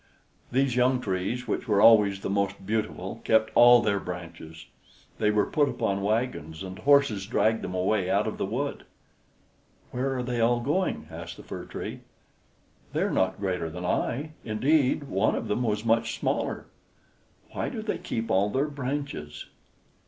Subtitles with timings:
[0.51, 4.65] These young trees, which were always the most beautiful, kept all their branches;
[5.19, 8.85] they were put upon wagons, and horses dragged them away out of the wood.
[9.91, 11.99] "Where are they all going?" asked the Fir Tree.
[12.93, 16.65] "They are not greater than I indeed, one of them was much smaller.
[17.51, 19.45] Why do they keep all their branches?